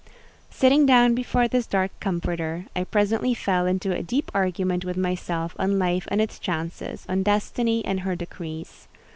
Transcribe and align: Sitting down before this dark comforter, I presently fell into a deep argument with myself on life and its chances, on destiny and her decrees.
Sitting 0.49 0.87
down 0.87 1.13
before 1.13 1.47
this 1.47 1.67
dark 1.67 1.91
comforter, 1.99 2.65
I 2.75 2.85
presently 2.85 3.35
fell 3.35 3.67
into 3.67 3.95
a 3.95 4.01
deep 4.01 4.31
argument 4.33 4.83
with 4.83 4.97
myself 4.97 5.55
on 5.59 5.77
life 5.77 6.07
and 6.09 6.19
its 6.19 6.39
chances, 6.39 7.05
on 7.07 7.21
destiny 7.21 7.85
and 7.85 7.99
her 7.99 8.15
decrees. 8.15 8.87